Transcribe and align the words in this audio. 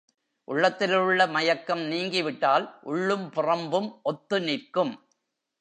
உள்ளத்திலுள்ள 0.47 1.27
மயக்கம் 1.27 1.83
நீங்கிவிட்டால் 1.91 2.65
உள்ளும் 2.81 3.29
புறம்பும் 3.29 3.89
ஒத்து 4.03 4.39
நிற்கும். 4.41 4.93